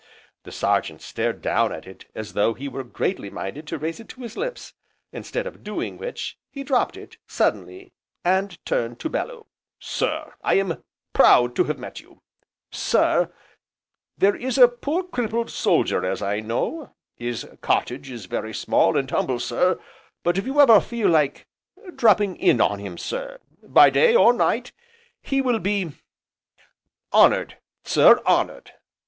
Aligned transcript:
The 0.45 0.51
Sergeant 0.51 0.99
stared 1.03 1.43
down 1.43 1.71
at 1.71 1.85
it 1.85 2.05
as 2.15 2.33
though 2.33 2.55
he 2.55 2.67
were 2.67 2.83
greatly 2.83 3.29
minded 3.29 3.67
to 3.67 3.77
raise 3.77 3.99
it 3.99 4.09
to 4.09 4.23
his 4.23 4.35
lips, 4.35 4.73
instead 5.11 5.45
of 5.45 5.63
doing 5.63 5.95
which, 5.99 6.39
he 6.49 6.63
dropped 6.63 6.97
it, 6.97 7.17
suddenly, 7.27 7.93
and 8.25 8.57
turned 8.65 8.99
to 9.01 9.11
Bellew: 9.11 9.45
"Sir, 9.77 10.33
I 10.43 10.55
am 10.55 10.83
proud 11.13 11.55
to 11.55 11.65
have 11.65 11.77
met 11.77 11.99
you. 11.99 12.19
Sir, 12.71 13.31
there 14.17 14.35
is 14.35 14.57
a 14.57 14.67
poor 14.67 15.03
crippled 15.03 15.51
soldier 15.51 16.03
as 16.03 16.23
I 16.23 16.39
know, 16.39 16.95
My 17.19 17.35
cottage 17.61 18.09
is 18.09 18.25
very 18.25 18.55
small, 18.55 18.97
and 18.97 19.07
humble 19.07 19.39
sir, 19.39 19.79
but 20.23 20.35
if 20.35 20.47
you 20.47 20.59
ever 20.59 20.81
feel 20.81 21.09
like 21.09 21.45
dropping 21.95 22.37
in 22.37 22.59
on 22.59 22.79
him, 22.79 22.97
sir, 22.97 23.37
by 23.61 23.91
day 23.91 24.15
or 24.15 24.33
night, 24.33 24.71
he 25.21 25.41
will 25.41 25.59
be 25.59 25.91
honoured, 27.13 27.59
sir, 27.83 28.19
honoured! 28.25 28.71